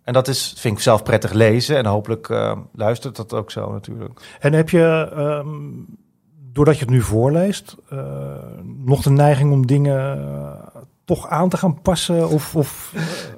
En 0.04 0.13
dat 0.13 0.27
is, 0.27 0.54
vind 0.58 0.75
ik 0.77 0.84
zelf 0.84 1.04
prettig 1.04 1.32
lezen. 1.34 1.77
En 1.77 1.86
hopelijk 1.86 2.30
eh, 2.30 2.51
luistert 2.75 3.15
dat 3.15 3.34
ook 3.34 3.51
zo 3.51 3.72
natuurlijk. 3.72 4.20
En 4.39 4.54
heb 4.54 4.70
je, 4.70 5.10
ehm, 5.15 5.48
doordat 6.56 6.78
je 6.78 6.82
het 6.82 6.90
nu 6.90 7.02
voorleest, 7.02 7.76
eh, 7.90 8.00
nog 8.86 9.02
de 9.02 9.10
neiging 9.10 9.52
om 9.52 9.68
dingen 9.68 10.18
eh, 10.18 10.80
toch 11.06 11.30
aan 11.30 11.50
te 11.50 11.58
gaan 11.58 11.82
passen? 11.82 12.30
Of, 12.30 12.56
of 12.56 12.94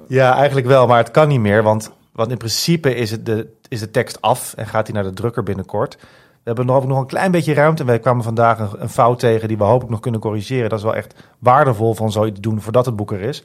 Ja, 0.06 0.34
eigenlijk 0.34 0.66
wel, 0.66 0.86
maar 0.86 0.98
het 0.98 1.10
kan 1.10 1.28
niet 1.28 1.40
meer. 1.40 1.62
Want, 1.62 1.90
want 2.12 2.30
in 2.30 2.36
principe 2.36 2.94
is, 2.94 3.10
het 3.10 3.26
de, 3.26 3.48
is 3.68 3.80
de 3.80 3.90
tekst 3.90 4.20
af 4.20 4.54
en 4.56 4.66
gaat 4.66 4.86
hij 4.86 4.94
naar 4.94 5.04
de 5.04 5.14
drukker 5.14 5.42
binnenkort. 5.42 5.96
We 6.32 6.54
hebben 6.54 6.66
nog, 6.66 6.86
nog 6.86 6.98
een 6.98 7.06
klein 7.06 7.30
beetje 7.30 7.54
ruimte. 7.54 7.82
En 7.82 7.88
wij 7.88 7.98
kwamen 7.98 8.24
vandaag 8.24 8.58
een, 8.58 8.82
een 8.82 8.88
fout 8.88 9.18
tegen 9.18 9.48
die 9.48 9.58
we 9.58 9.64
hopelijk 9.64 9.90
nog 9.90 10.00
kunnen 10.00 10.20
corrigeren. 10.20 10.68
Dat 10.68 10.78
is 10.78 10.84
wel 10.84 10.94
echt 10.94 11.14
waardevol 11.38 11.94
van 11.94 12.12
zoiets 12.12 12.40
doen 12.40 12.60
voordat 12.60 12.86
het 12.86 12.96
boek 12.96 13.12
er 13.12 13.20
is. 13.20 13.44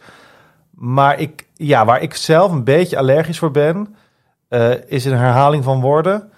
Maar 0.69 1.19
ik, 1.19 1.47
ja, 1.53 1.85
waar 1.85 2.01
ik 2.01 2.15
zelf 2.15 2.51
een 2.51 2.63
beetje 2.63 2.97
allergisch 2.97 3.39
voor 3.39 3.51
ben, 3.51 3.95
eh, 4.47 4.71
is 4.85 5.05
een 5.05 5.17
herhaling 5.17 5.63
van 5.63 5.81
woorden. 5.81 6.31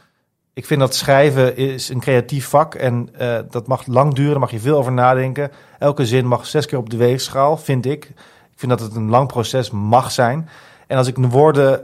Ik 0.56 0.66
vind 0.66 0.80
dat 0.80 0.96
schrijven 0.96 1.58
is 1.58 1.90
een 1.90 2.00
creatief 2.00 2.48
vak 2.48 2.76
en 2.76 3.10
eh, 3.18 3.40
dat 3.50 3.68
mag 3.68 3.88
lang 3.88 4.14
duren, 4.14 4.40
mag 4.40 4.52
je 4.52 4.60
veel 4.60 4.78
over 4.78 4.92
nadenken. 4.92 5.52
Elke 5.80 6.06
zin 6.06 6.28
mag 6.28 6.46
zes 6.46 6.66
keer 6.66 6.78
op 6.78 6.90
de 6.90 6.98
weegschaal, 6.98 7.58
vind 7.58 7.86
ik. 7.86 8.06
Ik 8.52 8.56
vind 8.56 8.72
dat 8.72 8.80
het 8.80 8.96
een 8.96 9.10
lang 9.10 9.28
proces 9.28 9.72
mag 9.72 10.12
zijn. 10.12 10.50
En 10.88 10.98
als 10.98 11.08
ik 11.08 11.16
de 11.16 11.30
woorden, 11.30 11.82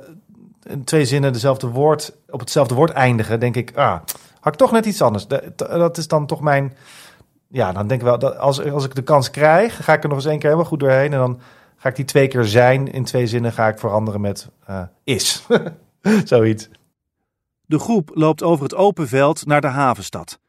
twee 0.83 1.05
zinnen 1.05 1.33
dezelfde 1.33 1.67
woord, 1.67 2.13
op 2.29 2.39
hetzelfde 2.39 2.75
woord 2.75 2.91
eindigen, 2.91 3.39
denk 3.39 3.55
ik, 3.55 3.71
ah, 3.75 3.99
had 4.39 4.53
ik 4.53 4.59
toch 4.59 4.71
net 4.71 4.85
iets 4.85 5.01
anders. 5.01 5.27
Dat 5.55 5.97
is 5.97 6.07
dan 6.07 6.25
toch 6.25 6.41
mijn, 6.41 6.73
ja, 7.47 7.71
dan 7.71 7.87
denk 7.87 7.99
ik 7.99 8.07
wel, 8.07 8.19
dat 8.19 8.37
als, 8.37 8.71
als 8.71 8.85
ik 8.85 8.95
de 8.95 9.03
kans 9.03 9.31
krijg, 9.31 9.83
ga 9.83 9.93
ik 9.93 10.03
er 10.03 10.09
nog 10.09 10.17
eens 10.17 10.27
één 10.27 10.39
keer 10.39 10.49
helemaal 10.49 10.69
goed 10.69 10.79
doorheen. 10.79 11.13
En 11.13 11.19
dan 11.19 11.39
ga 11.77 11.89
ik 11.89 11.95
die 11.95 12.05
twee 12.05 12.27
keer 12.27 12.45
zijn 12.45 12.91
in 12.91 13.03
twee 13.03 13.27
zinnen, 13.27 13.51
ga 13.51 13.67
ik 13.67 13.79
veranderen 13.79 14.21
met 14.21 14.49
eh, 14.65 14.81
is. 15.03 15.45
Zoiets. 16.23 16.69
De 17.71 17.79
groep 17.79 18.11
loopt 18.13 18.43
over 18.43 18.63
het 18.63 18.75
open 18.75 19.07
veld 19.07 19.45
naar 19.45 19.61
de 19.61 19.67
havenstad. 19.67 20.39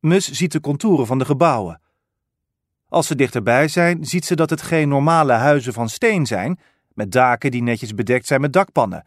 Mus 0.00 0.30
ziet 0.30 0.52
de 0.52 0.60
contouren 0.60 1.06
van 1.06 1.18
de 1.18 1.24
gebouwen. 1.24 1.80
Als 2.88 3.06
ze 3.06 3.14
dichterbij 3.14 3.68
zijn, 3.68 4.04
ziet 4.04 4.24
ze 4.24 4.34
dat 4.34 4.50
het 4.50 4.62
geen 4.62 4.88
normale 4.88 5.32
huizen 5.32 5.72
van 5.72 5.88
steen 5.88 6.26
zijn, 6.26 6.60
met 6.94 7.12
daken 7.12 7.50
die 7.50 7.62
netjes 7.62 7.94
bedekt 7.94 8.26
zijn 8.26 8.40
met 8.40 8.52
dakpannen. 8.52 9.04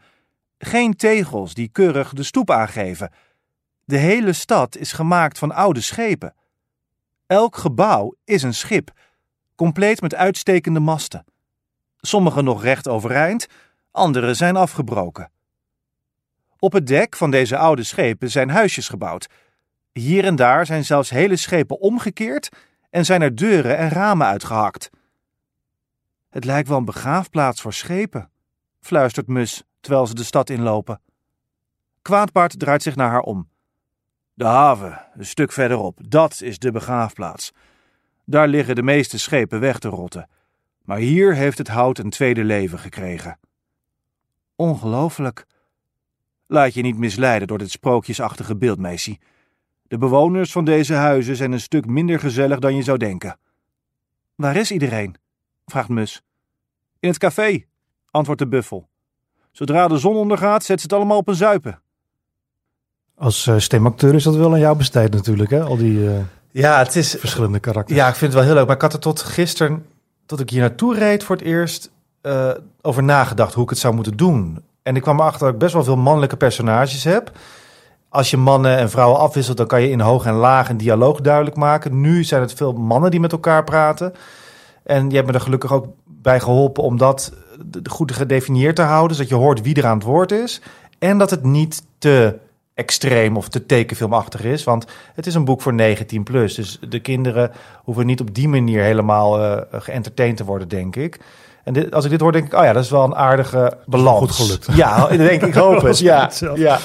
Geen 0.57 0.95
tegels 0.95 1.53
die 1.53 1.67
keurig 1.67 2.13
de 2.13 2.23
stoep 2.23 2.51
aangeven. 2.51 3.11
De 3.85 3.97
hele 3.97 4.33
stad 4.33 4.77
is 4.77 4.91
gemaakt 4.91 5.37
van 5.37 5.51
oude 5.51 5.81
schepen. 5.81 6.33
Elk 7.27 7.55
gebouw 7.57 8.15
is 8.23 8.43
een 8.43 8.53
schip, 8.53 8.91
compleet 9.55 10.01
met 10.01 10.15
uitstekende 10.15 10.79
masten. 10.79 11.25
Sommige 11.97 12.41
nog 12.41 12.63
recht 12.63 12.87
overeind, 12.87 13.47
andere 13.91 14.33
zijn 14.33 14.55
afgebroken. 14.55 15.33
Op 16.65 16.73
het 16.73 16.87
dek 16.87 17.15
van 17.15 17.31
deze 17.31 17.57
oude 17.57 17.83
schepen 17.83 18.31
zijn 18.31 18.49
huisjes 18.49 18.89
gebouwd. 18.89 19.29
Hier 19.91 20.25
en 20.25 20.35
daar 20.35 20.65
zijn 20.65 20.85
zelfs 20.85 21.09
hele 21.09 21.35
schepen 21.35 21.79
omgekeerd 21.79 22.49
en 22.89 23.05
zijn 23.05 23.21
er 23.21 23.35
deuren 23.35 23.77
en 23.77 23.89
ramen 23.89 24.27
uitgehakt. 24.27 24.89
Het 26.29 26.45
lijkt 26.45 26.67
wel 26.67 26.77
een 26.77 26.85
begraafplaats 26.85 27.61
voor 27.61 27.73
schepen, 27.73 28.29
fluistert 28.81 29.27
Mus 29.27 29.63
terwijl 29.79 30.07
ze 30.07 30.13
de 30.13 30.23
stad 30.23 30.49
inlopen. 30.49 31.01
Kwaadpaard 32.01 32.59
draait 32.59 32.83
zich 32.83 32.95
naar 32.95 33.09
haar 33.09 33.21
om. 33.21 33.49
De 34.33 34.45
haven, 34.45 35.01
een 35.13 35.25
stuk 35.25 35.51
verderop, 35.51 35.99
dat 36.07 36.41
is 36.41 36.59
de 36.59 36.71
begraafplaats. 36.71 37.51
Daar 38.23 38.47
liggen 38.47 38.75
de 38.75 38.83
meeste 38.83 39.19
schepen 39.19 39.59
weg 39.59 39.79
te 39.79 39.87
rotten. 39.89 40.29
Maar 40.81 40.97
hier 40.97 41.35
heeft 41.35 41.57
het 41.57 41.67
hout 41.67 41.97
een 41.97 42.09
tweede 42.09 42.43
leven 42.43 42.79
gekregen. 42.79 43.39
Ongelooflijk. 44.55 45.45
Laat 46.47 46.73
je 46.73 46.81
niet 46.81 46.97
misleiden 46.97 47.47
door 47.47 47.57
dit 47.57 47.71
sprookjesachtige 47.71 48.55
beeld, 48.55 48.79
Macy. 48.79 49.17
De 49.87 49.97
bewoners 49.97 50.51
van 50.51 50.65
deze 50.65 50.93
huizen 50.93 51.35
zijn 51.35 51.51
een 51.51 51.59
stuk 51.59 51.85
minder 51.85 52.19
gezellig 52.19 52.59
dan 52.59 52.75
je 52.75 52.83
zou 52.83 52.97
denken. 52.97 53.37
Waar 54.35 54.55
is 54.55 54.71
iedereen? 54.71 55.15
vraagt 55.65 55.89
Mus. 55.89 56.21
In 56.99 57.09
het 57.09 57.17
café, 57.17 57.65
antwoordt 58.11 58.41
de 58.41 58.47
buffel. 58.47 58.89
Zodra 59.51 59.87
de 59.87 59.97
zon 59.97 60.15
ondergaat, 60.15 60.63
zet 60.63 60.79
ze 60.79 60.85
het 60.85 60.93
allemaal 60.93 61.17
op 61.17 61.27
een 61.27 61.35
zuipen. 61.35 61.81
Als 63.15 63.47
uh, 63.47 63.57
stemacteur 63.57 64.13
is 64.13 64.23
dat 64.23 64.35
wel 64.35 64.53
aan 64.53 64.59
jou 64.59 64.77
besteed 64.77 65.13
natuurlijk, 65.13 65.49
hè? 65.49 65.63
Al 65.63 65.77
die 65.77 65.97
uh, 65.97 66.19
ja, 66.51 66.77
het 66.77 66.95
is, 66.95 67.15
verschillende 67.19 67.59
karakters. 67.59 67.99
Ja, 67.99 68.07
ik 68.07 68.15
vind 68.15 68.33
het 68.33 68.33
wel 68.33 68.43
heel 68.43 68.53
leuk. 68.53 68.65
Maar 68.65 68.75
ik 68.75 68.81
had 68.81 68.93
er 68.93 68.99
tot 68.99 69.21
gisteren, 69.21 69.85
tot 70.25 70.39
ik 70.39 70.49
hier 70.49 70.59
naartoe 70.61 70.95
reed 70.95 71.23
voor 71.23 71.35
het 71.35 71.45
eerst, 71.45 71.91
uh, 72.21 72.51
over 72.81 73.03
nagedacht 73.03 73.53
hoe 73.53 73.63
ik 73.63 73.69
het 73.69 73.79
zou 73.79 73.95
moeten 73.95 74.17
doen. 74.17 74.63
En 74.85 74.95
ik 74.95 75.01
kwam 75.01 75.19
erachter 75.19 75.39
dat 75.45 75.53
ik 75.53 75.59
best 75.59 75.73
wel 75.73 75.83
veel 75.83 75.97
mannelijke 75.97 76.37
personages 76.37 77.03
heb. 77.03 77.31
Als 78.09 78.29
je 78.29 78.37
mannen 78.37 78.77
en 78.77 78.89
vrouwen 78.89 79.19
afwisselt, 79.19 79.57
dan 79.57 79.67
kan 79.67 79.81
je 79.81 79.89
in 79.89 79.99
hoog 79.99 80.25
en 80.25 80.33
laag 80.33 80.69
een 80.69 80.77
dialoog 80.77 81.21
duidelijk 81.21 81.55
maken. 81.55 82.01
Nu 82.01 82.23
zijn 82.23 82.41
het 82.41 82.53
veel 82.53 82.73
mannen 82.73 83.11
die 83.11 83.19
met 83.19 83.31
elkaar 83.31 83.63
praten. 83.63 84.13
En 84.83 85.09
je 85.09 85.15
hebt 85.15 85.27
me 85.27 85.33
er 85.33 85.41
gelukkig 85.41 85.73
ook 85.73 85.87
bij 86.05 86.39
geholpen 86.39 86.83
om 86.83 86.97
dat 86.97 87.33
goed 87.89 88.11
gedefinieerd 88.11 88.75
te 88.75 88.81
houden. 88.81 89.15
Zodat 89.15 89.31
je 89.31 89.37
hoort 89.37 89.61
wie 89.61 89.75
er 89.75 89.85
aan 89.85 89.97
het 89.97 90.07
woord 90.07 90.31
is. 90.31 90.61
En 90.99 91.17
dat 91.17 91.29
het 91.29 91.43
niet 91.43 91.83
te 91.97 92.39
extreem 92.73 93.37
of 93.37 93.49
te 93.49 93.65
tekenfilmachtig 93.65 94.43
is. 94.43 94.63
Want 94.63 94.85
het 95.13 95.27
is 95.27 95.35
een 95.35 95.45
boek 95.45 95.61
voor 95.61 95.73
19 95.73 96.23
plus. 96.23 96.55
Dus 96.55 96.79
de 96.89 96.99
kinderen 96.99 97.51
hoeven 97.83 98.05
niet 98.05 98.21
op 98.21 98.33
die 98.33 98.47
manier 98.47 98.81
helemaal 98.81 99.39
uh, 99.41 99.97
te 100.33 100.45
worden, 100.45 100.67
denk 100.67 100.95
ik. 100.95 101.19
En 101.65 101.73
dit, 101.73 101.93
als 101.93 102.05
ik 102.05 102.11
dit 102.11 102.19
hoor, 102.19 102.31
denk 102.31 102.45
ik, 102.45 102.53
oh 102.53 102.63
ja, 102.63 102.73
dat 102.73 102.83
is 102.83 102.89
wel 102.89 103.03
een 103.03 103.15
aardige 103.15 103.77
balans. 103.85 104.19
Goed 104.19 104.31
gelukt. 104.31 104.67
Ja, 104.83 105.07
denk 105.07 105.41
ik, 105.41 105.53
hoop 105.53 105.81
het. 105.87 105.99
Ja, 105.99 106.31
ja. 106.55 106.79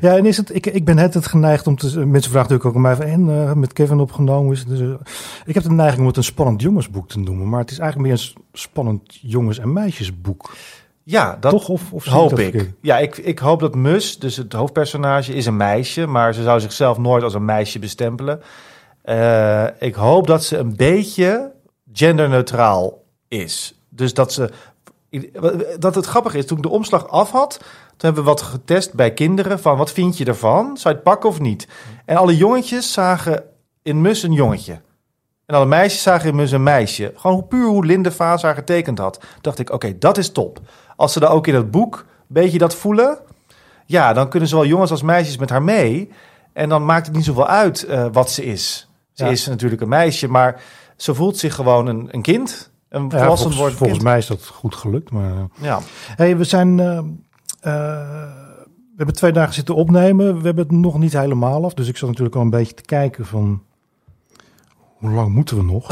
ja, 0.00 0.16
en 0.16 0.26
is 0.26 0.36
het, 0.36 0.54
ik, 0.54 0.66
ik 0.66 0.84
ben 0.84 0.98
het, 0.98 1.14
het 1.14 1.26
geneigd 1.26 1.66
om 1.66 1.76
te, 1.76 1.86
mensen 1.86 2.30
vragen 2.30 2.50
natuurlijk 2.50 2.64
ook 2.64 2.74
aan 2.74 2.80
mij 2.80 2.96
van, 2.96 3.06
en 3.06 3.28
uh, 3.28 3.52
met 3.52 3.72
Kevin 3.72 4.00
opgenomen 4.00 4.52
is 4.52 4.64
dus, 4.64 4.80
uh, 4.80 4.94
ik 5.44 5.54
heb 5.54 5.62
de 5.62 5.70
neiging 5.70 6.00
om 6.00 6.06
het 6.06 6.16
een 6.16 6.24
spannend 6.24 6.62
jongensboek 6.62 7.08
te 7.08 7.18
noemen, 7.18 7.48
maar 7.48 7.60
het 7.60 7.70
is 7.70 7.78
eigenlijk 7.78 8.10
meer 8.10 8.20
een 8.20 8.42
spannend 8.52 9.18
jongens- 9.20 9.58
en 9.58 9.72
meisjesboek. 9.72 10.56
Ja, 11.02 11.36
dat 11.40 11.50
Toch, 11.50 11.68
of, 11.68 11.92
of 11.92 12.04
hoop 12.04 12.38
ik. 12.38 12.72
Ja, 12.80 12.98
ik, 12.98 13.16
ik 13.16 13.38
hoop 13.38 13.60
dat 13.60 13.74
Mus, 13.74 14.18
dus 14.18 14.36
het 14.36 14.52
hoofdpersonage, 14.52 15.34
is 15.34 15.46
een 15.46 15.56
meisje, 15.56 16.06
maar 16.06 16.34
ze 16.34 16.42
zou 16.42 16.60
zichzelf 16.60 16.98
nooit 16.98 17.22
als 17.22 17.34
een 17.34 17.44
meisje 17.44 17.78
bestempelen. 17.78 18.40
Uh, 19.04 19.64
ik 19.78 19.94
hoop 19.94 20.26
dat 20.26 20.44
ze 20.44 20.56
een 20.56 20.76
beetje 20.76 21.52
genderneutraal 21.92 23.02
is. 23.28 23.75
Dus 23.96 24.14
dat 24.14 24.32
ze. 24.32 24.50
Dat 25.78 25.94
het 25.94 26.06
grappig 26.06 26.34
is, 26.34 26.46
toen 26.46 26.56
ik 26.56 26.62
de 26.62 26.68
omslag 26.68 27.08
af 27.08 27.30
had, 27.30 27.56
toen 27.58 27.96
hebben 27.98 28.22
we 28.22 28.28
wat 28.28 28.42
getest 28.42 28.94
bij 28.94 29.12
kinderen 29.12 29.60
van 29.60 29.76
wat 29.76 29.92
vind 29.92 30.18
je 30.18 30.24
ervan? 30.24 30.76
Zou 30.76 30.94
je 30.94 31.00
het 31.00 31.02
pakken 31.02 31.28
of 31.28 31.40
niet? 31.40 31.68
En 32.04 32.16
alle 32.16 32.36
jongetjes 32.36 32.92
zagen 32.92 33.44
in 33.82 34.00
Mus 34.00 34.22
een 34.22 34.32
jongetje. 34.32 34.80
En 35.46 35.54
alle 35.54 35.66
meisjes 35.66 36.02
zagen 36.02 36.28
in 36.28 36.34
Mus 36.34 36.50
een 36.50 36.62
meisje. 36.62 37.12
Gewoon 37.16 37.46
puur 37.46 37.66
hoe 37.66 37.86
Linde 37.86 38.12
Vaas 38.12 38.42
haar 38.42 38.54
getekend 38.54 38.98
had. 38.98 39.24
Dacht 39.40 39.58
ik, 39.58 39.70
oké, 39.70 39.98
dat 39.98 40.18
is 40.18 40.30
top. 40.32 40.60
Als 40.96 41.12
ze 41.12 41.20
daar 41.20 41.30
ook 41.30 41.46
in 41.46 41.54
het 41.54 41.70
boek 41.70 41.96
een 41.96 42.24
beetje 42.26 42.58
dat 42.58 42.74
voelen, 42.74 43.18
ja, 43.86 44.12
dan 44.12 44.28
kunnen 44.28 44.48
zowel 44.48 44.66
jongens 44.66 44.90
als 44.90 45.02
meisjes 45.02 45.36
met 45.36 45.50
haar 45.50 45.62
mee. 45.62 46.10
En 46.52 46.68
dan 46.68 46.84
maakt 46.84 47.06
het 47.06 47.16
niet 47.16 47.24
zoveel 47.24 47.46
uit 47.46 47.86
uh, 47.88 48.06
wat 48.12 48.30
ze 48.30 48.44
is. 48.44 48.88
Ze 49.12 49.24
ja. 49.24 49.30
is 49.30 49.46
natuurlijk 49.46 49.82
een 49.82 49.88
meisje, 49.88 50.28
maar 50.28 50.62
ze 50.96 51.14
voelt 51.14 51.38
zich 51.38 51.54
gewoon 51.54 51.86
een, 51.86 52.08
een 52.10 52.22
kind. 52.22 52.70
Een 52.96 53.10
ja, 53.10 53.26
volgens, 53.26 53.56
wordt 53.56 53.74
volgens 53.74 54.00
mij 54.00 54.18
is 54.18 54.26
dat 54.26 54.46
goed 54.46 54.74
gelukt. 54.74 55.10
Maar 55.10 55.32
ja. 55.60 55.80
hey, 56.16 56.36
we 56.36 56.44
zijn. 56.44 56.78
Uh, 56.78 56.86
uh, 56.86 57.02
we 57.62 59.02
hebben 59.02 59.14
twee 59.14 59.32
dagen 59.32 59.54
zitten 59.54 59.74
opnemen. 59.74 60.38
We 60.38 60.44
hebben 60.44 60.64
het 60.64 60.72
nog 60.72 60.98
niet 60.98 61.12
helemaal 61.12 61.64
af. 61.64 61.74
Dus 61.74 61.88
ik 61.88 61.96
zat 61.96 62.08
natuurlijk 62.08 62.36
al 62.36 62.42
een 62.42 62.50
beetje 62.50 62.74
te 62.74 62.82
kijken 62.82 63.26
van. 63.26 63.62
Hoe 64.96 65.10
lang 65.10 65.34
moeten 65.34 65.56
we 65.56 65.62
nog? 65.62 65.88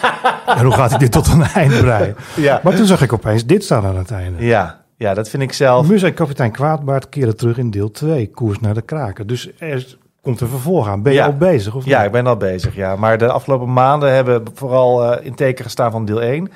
en 0.58 0.64
hoe 0.64 0.72
gaat 0.72 0.98
dit 0.98 1.12
tot 1.12 1.26
een 1.26 1.42
einde 1.42 1.80
breien? 1.80 2.16
Ja. 2.36 2.60
Maar 2.62 2.76
toen 2.76 2.86
zag 2.86 3.02
ik 3.02 3.12
opeens, 3.12 3.46
dit 3.46 3.64
staat 3.64 3.84
aan 3.84 3.96
het 3.96 4.10
einde. 4.10 4.44
Ja, 4.44 4.84
ja 4.96 5.14
dat 5.14 5.28
vind 5.28 5.42
ik 5.42 5.52
zelf. 5.52 5.88
Mus 5.88 6.02
en 6.02 6.14
kapitein 6.14 6.52
Kwaadbaard 6.52 7.08
keren 7.08 7.36
terug 7.36 7.58
in 7.58 7.70
deel 7.70 7.90
2. 7.90 8.30
Koers 8.30 8.60
naar 8.60 8.74
de 8.74 8.82
kraken. 8.82 9.26
Dus 9.26 9.50
er 9.58 9.98
komt 10.26 10.40
een 10.40 10.48
vervolg 10.48 10.88
aan. 10.88 11.02
Ben 11.02 11.12
je 11.12 11.18
Ja. 11.18 11.26
al 11.26 11.36
bezig? 11.36 11.74
Of 11.74 11.84
Ja, 11.84 11.96
niet? 11.96 12.06
ik 12.06 12.12
ben 12.12 12.26
al 12.26 12.36
bezig, 12.36 12.74
ja. 12.74 12.96
Maar 12.96 13.18
de 13.18 13.32
afgelopen 13.32 13.72
maanden 13.72 14.14
hebben 14.14 14.42
vooral 14.54 15.12
eh, 15.14 15.26
in 15.26 15.34
teken 15.34 15.64
gestaan 15.64 15.90
van 15.90 16.04
deel 16.04 16.22
1. 16.22 16.50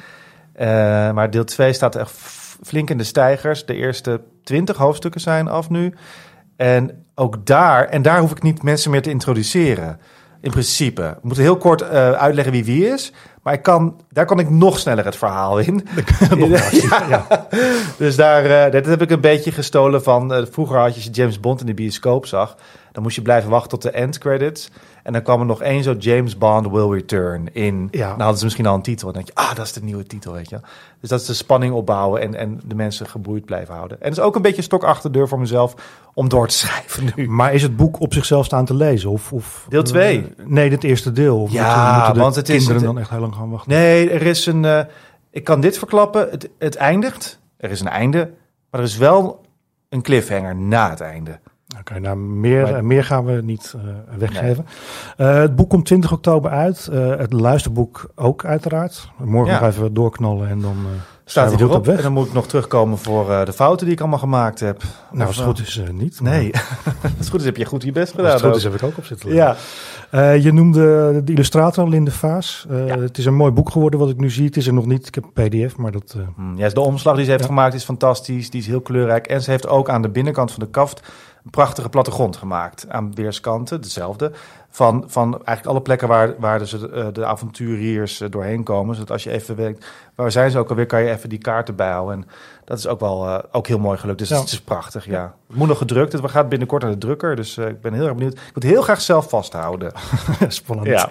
Eh, 0.52 0.66
maar 1.12 1.30
deel 1.30 1.44
2 1.44 1.72
staat 1.72 1.96
echt 1.96 2.10
flink 2.62 2.90
in 2.90 2.98
de 2.98 3.04
stijgers. 3.04 3.66
De 3.66 3.74
eerste 3.74 4.20
20 4.44 4.76
hoofdstukken 4.76 5.20
zijn 5.20 5.48
af 5.48 5.70
nu. 5.70 5.94
En 6.56 7.04
ook 7.14 7.46
daar, 7.46 7.84
en 7.84 8.02
daar 8.02 8.20
hoef 8.20 8.30
ik 8.30 8.42
niet 8.42 8.62
mensen 8.62 8.90
meer 8.90 9.02
te 9.02 9.10
introduceren. 9.10 10.00
In 10.40 10.50
principe. 10.50 11.02
We 11.02 11.18
moeten 11.22 11.42
heel 11.42 11.56
kort 11.56 11.80
eh, 11.82 12.10
uitleggen 12.12 12.52
wie 12.52 12.64
wie 12.64 12.86
is. 12.88 13.12
Maar 13.50 13.58
ik 13.58 13.64
kan, 13.64 13.94
daar 14.12 14.26
kan 14.26 14.38
ik 14.38 14.50
nog 14.50 14.78
sneller 14.78 15.04
het 15.04 15.16
verhaal 15.16 15.58
in. 15.58 15.86
ja. 17.08 17.26
Dus 17.98 18.16
daar, 18.16 18.44
eh, 18.44 18.72
dat 18.72 18.86
heb 18.86 19.02
ik 19.02 19.10
een 19.10 19.20
beetje 19.20 19.52
gestolen 19.52 20.02
van. 20.02 20.34
eh, 20.34 20.42
vroeger 20.50 20.78
had 20.78 21.02
je, 21.02 21.10
James 21.10 21.40
Bond 21.40 21.60
in 21.60 21.66
de 21.66 21.74
bioscoop 21.74 22.26
zag. 22.26 22.56
Dan 22.92 23.02
moest 23.02 23.16
je 23.16 23.22
blijven 23.22 23.50
wachten 23.50 23.68
tot 23.70 23.82
de 23.82 23.90
end 23.90 24.18
credits. 24.18 24.70
En 25.02 25.12
dan 25.12 25.22
kwam 25.22 25.40
er 25.40 25.46
nog 25.46 25.62
één 25.62 25.82
zo 25.82 25.92
James 25.98 26.38
Bond 26.38 26.70
will 26.70 26.88
return 26.88 27.48
in. 27.54 27.88
Ja. 27.90 28.08
Dan 28.10 28.18
hadden 28.20 28.38
ze 28.38 28.44
misschien 28.44 28.66
al 28.66 28.74
een 28.74 28.82
titel. 28.82 29.08
En 29.08 29.14
dan 29.14 29.22
denk 29.24 29.36
je, 29.38 29.44
ah, 29.44 29.54
dat 29.56 29.64
is 29.66 29.72
de 29.72 29.82
nieuwe 29.82 30.06
titel, 30.06 30.32
weet 30.32 30.48
je. 30.50 30.60
Dus 31.00 31.08
dat 31.10 31.20
is 31.20 31.26
de 31.26 31.34
spanning 31.34 31.74
opbouwen 31.74 32.20
en, 32.20 32.34
en 32.34 32.60
de 32.64 32.74
mensen 32.74 33.06
geboeid 33.06 33.44
blijven 33.44 33.74
houden. 33.74 34.00
En 34.00 34.08
het 34.08 34.18
is 34.18 34.24
ook 34.24 34.36
een 34.36 34.42
beetje 34.42 34.62
stok 34.62 34.84
achter 34.84 35.12
de 35.12 35.18
deur 35.18 35.28
voor 35.28 35.38
mezelf 35.38 35.74
om 36.14 36.28
door 36.28 36.48
te 36.48 36.54
schrijven 36.66 37.12
nu. 37.16 37.28
Maar 37.28 37.54
is 37.54 37.62
het 37.62 37.76
boek 37.76 38.00
op 38.00 38.12
zichzelf 38.14 38.44
staan 38.44 38.64
te 38.64 38.74
lezen? 38.74 39.10
Of, 39.10 39.32
of, 39.32 39.66
Deel 39.68 39.82
twee. 39.82 40.18
eh, 40.18 40.44
nee, 40.46 40.70
het 40.70 40.84
eerste 40.84 41.12
deel. 41.12 41.40
Of 41.42 41.52
Ja, 41.52 41.64
moeten- 41.74 41.94
moeten 41.94 42.14
de 42.14 42.20
want 42.20 42.34
het 42.34 42.48
is- 42.48 42.56
kinderen 42.56 42.82
dan 42.82 42.98
echt 42.98 43.10
heel 43.10 43.20
lang 43.20 43.34
gaan 43.40 43.50
wachten. 43.50 43.70
Nee, 43.72 44.10
er 44.10 44.22
is 44.22 44.46
een. 44.46 44.64
eh, 44.64 44.80
ik 45.30 45.44
kan 45.44 45.60
dit 45.60 45.78
verklappen. 45.78 46.28
Het, 46.30 46.50
het 46.58 46.76
eindigt. 46.76 47.40
Er 47.56 47.70
is 47.70 47.80
een 47.80 47.88
einde. 47.88 48.30
Maar 48.70 48.80
er 48.80 48.86
is 48.86 48.96
wel 48.96 49.44
een 49.88 50.02
cliffhanger 50.02 50.56
na 50.56 50.90
het 50.90 51.00
einde. 51.00 51.38
Oké, 51.78 51.98
nou 51.98 52.16
meer, 52.16 52.62
Maar- 52.70 52.84
meer 52.84 53.04
gaan 53.04 53.24
we 53.24 53.32
niet 53.42 53.74
eh, 53.76 54.18
weggeven. 54.18 54.66
Eh, 55.16 55.34
het 55.34 55.56
boek 55.56 55.70
komt 55.70 55.84
20 55.86 56.12
oktober 56.12 56.50
uit. 56.50 56.86
Het 56.92 57.32
luisterboek 57.32 58.10
ook 58.14 58.44
uiteraard. 58.44 59.10
Morgen 59.18 59.52
Ja. 59.54 59.60
nog 59.60 59.68
even 59.68 59.94
doorknallen 59.94 60.48
en 60.48 60.60
dan 60.60 60.76
Staat 61.30 61.50
hij 61.52 61.60
erop? 61.60 61.74
op 61.76 61.86
weg. 61.86 61.96
En 61.96 62.02
dan 62.02 62.12
moet 62.12 62.26
ik 62.26 62.32
nog 62.32 62.46
terugkomen 62.46 62.98
voor 62.98 63.30
eh, 63.30 63.44
de 63.44 63.52
fouten 63.52 63.84
die 63.86 63.94
ik 63.94 64.00
allemaal 64.00 64.18
gemaakt 64.18 64.60
heb. 64.60 64.82
Nou, 65.12 65.26
als 65.26 65.36
het 65.36 65.44
goed 65.46 65.60
is 65.60 65.78
eh, 65.78 65.88
niet. 65.90 66.20
maar 66.20 66.32
Nee, 66.32 66.52
als 67.02 67.12
het 67.18 67.28
goed 67.28 67.40
is 67.40 67.46
heb 67.46 67.56
je 67.56 67.64
goed 67.64 67.82
je 67.82 67.92
best 67.92 68.06
Als 68.06 68.14
gedaan. 68.16 68.30
het 68.32 68.40
goed 68.40 68.50
ook. 68.50 68.56
is 68.56 68.62
heb 68.64 68.74
ik 68.74 68.82
ook 68.82 68.96
op 68.98 69.04
zitten. 69.04 69.32
Ja, 69.34 69.56
Eh, 70.10 70.42
je 70.42 70.52
noemde 70.52 70.80
de 71.24 71.32
illustrator 71.32 71.88
Linde 71.88 72.10
Vaas. 72.10 72.66
Eh, 72.70 72.86
Ja. 72.86 72.98
Het 72.98 73.18
is 73.18 73.24
een 73.24 73.34
mooi 73.34 73.52
boek 73.52 73.70
geworden 73.70 74.00
wat 74.00 74.08
ik 74.10 74.16
nu 74.20 74.30
zie. 74.30 74.44
Het 74.44 74.56
is 74.56 74.66
er 74.66 74.72
nog 74.72 74.86
niet. 74.86 75.06
Ik 75.06 75.14
heb 75.14 75.24
een 75.34 75.48
pdf, 75.48 75.76
maar 75.76 75.92
dat... 75.92 76.14
eh, 76.16 76.22
Hm, 76.36 76.56
ja, 76.58 76.68
de 76.68 76.80
omslag 76.80 77.14
die 77.14 77.24
ze 77.24 77.30
heeft 77.30 77.42
Ja. 77.42 77.48
gemaakt 77.48 77.74
is 77.74 77.84
fantastisch. 77.84 78.50
Die 78.50 78.60
is 78.60 78.66
heel 78.66 78.80
kleurrijk. 78.80 79.26
En 79.26 79.42
ze 79.42 79.50
heeft 79.50 79.68
ook 79.68 79.88
aan 79.88 80.02
de 80.02 80.08
binnenkant 80.08 80.50
van 80.52 80.60
de 80.64 80.70
kaft 80.70 81.00
een 81.44 81.50
prachtige 81.50 81.88
plattegrond 81.88 82.36
gemaakt. 82.36 82.86
Aan 82.88 83.14
weerskanten, 83.14 83.80
dezelfde. 83.80 84.32
Van, 84.70 85.04
van 85.06 85.32
eigenlijk 85.32 85.66
alle 85.66 85.80
plekken 85.82 86.08
waar, 86.08 86.34
waar 86.38 86.58
dus 86.58 86.70
de, 86.70 87.10
de 87.12 87.24
avonturiers 87.26 88.20
eh, 88.20 88.30
doorheen 88.30 88.62
komen. 88.62 88.94
Zodat 88.94 89.10
als 89.10 89.22
je 89.24 89.30
even 89.30 89.56
weet, 89.56 89.86
waar 90.14 90.32
zijn 90.32 90.50
ze 90.50 90.58
ook 90.58 90.68
alweer, 90.70 90.86
kan 90.86 91.02
je 91.02 91.10
even 91.10 91.28
die 91.28 91.38
kaarten 91.38 91.76
bijhouden. 91.76 92.14
En 92.14 92.26
dat 92.64 92.78
is 92.78 92.86
ook 92.86 93.00
wel 93.00 93.26
eh, 93.26 93.38
ook 93.52 93.66
heel 93.66 93.78
mooi 93.78 93.98
gelukt. 93.98 94.18
Dus 94.18 94.28
Ja. 94.28 94.38
het 94.40 94.52
is 94.52 94.60
prachtig, 94.60 95.04
ja. 95.06 95.34
Het 95.48 95.56
moet 95.56 95.68
nog 95.68 95.78
gedrukt. 95.78 96.12
Het 96.12 96.30
gaat 96.30 96.48
binnenkort 96.48 96.82
naar 96.82 96.90
de 96.92 96.98
drukker. 96.98 97.36
Dus 97.36 97.56
eh, 97.56 97.68
ik 97.68 97.80
ben 97.80 97.92
heel 97.92 98.04
erg 98.04 98.14
benieuwd. 98.14 98.32
Ik 98.32 98.54
moet 98.54 98.62
heel 98.62 98.82
graag 98.82 99.00
zelf 99.00 99.28
vasthouden. 99.28 99.92
spannend. 100.48 100.88
Ja. 100.88 101.10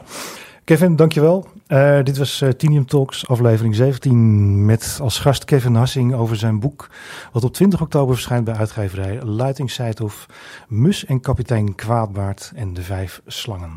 Kevin, 0.69 0.95
dankjewel. 0.95 1.45
Eh 1.67 2.03
dit 2.03 2.17
was 2.17 2.41
eh 2.41 2.49
Tinium 2.49 2.85
Talks, 2.85 3.27
aflevering 3.27 3.75
17. 3.75 4.65
Met 4.65 4.99
als 5.01 5.19
gast 5.19 5.45
Kevin 5.45 5.75
Hassing 5.75 6.13
over 6.13 6.35
zijn 6.35 6.59
boek. 6.59 6.89
Wat 7.31 7.43
op 7.43 7.53
20 7.53 7.81
oktober 7.81 8.13
verschijnt 8.13 8.43
bij 8.45 8.53
uitgeverij 8.53 9.21
Luiting 9.23 9.71
Seithof. 9.71 10.25
Mus 10.67 11.05
en 11.05 11.19
kapitein 11.19 11.75
Kwaadbaard 11.75 12.51
en 12.55 12.73
de 12.73 12.81
vijf 12.81 13.21
slangen. 13.25 13.73